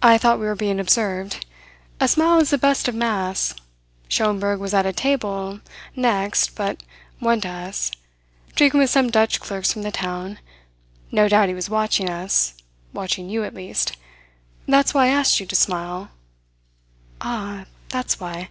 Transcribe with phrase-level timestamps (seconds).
[0.00, 1.44] "I thought we were being observed.
[2.00, 3.54] A smile is the best of masks.
[4.08, 5.60] Schomberg was at a table
[5.94, 6.82] next but
[7.18, 7.90] one to us,
[8.54, 10.38] drinking with some Dutch clerks from the town.
[11.10, 12.54] No doubt he was watching us
[12.94, 13.98] watching you, at least.
[14.66, 16.08] That's why I asked you to smile."
[17.20, 18.48] "Ah, that's why.